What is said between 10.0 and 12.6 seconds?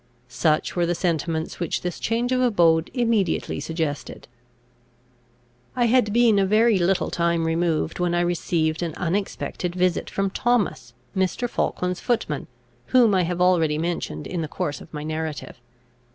from Thomas, Mr. Falkland's footman,